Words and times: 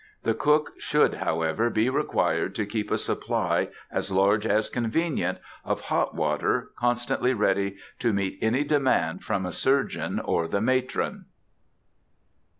The 0.23 0.33
cook 0.33 0.71
should, 0.79 1.13
however, 1.13 1.69
be 1.69 1.87
required 1.87 2.55
to 2.55 2.65
keep 2.65 2.89
a 2.89 2.97
supply, 2.97 3.69
as 3.91 4.09
large 4.09 4.47
as 4.47 4.67
convenient, 4.67 5.37
of 5.63 5.79
hot 5.81 6.15
water, 6.15 6.71
constantly 6.79 7.35
ready 7.35 7.77
to 7.99 8.11
meet 8.11 8.39
any 8.41 8.63
demand 8.63 9.23
from 9.23 9.45
a 9.45 9.51
surgeon 9.51 10.19
or 10.19 10.47
the 10.47 10.59
matron. 10.59 11.25